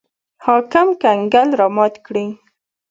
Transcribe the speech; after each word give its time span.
حاکم 0.45 0.87
کنګل 1.01 1.49
رامات 1.59 1.93
کړي. 2.05 2.25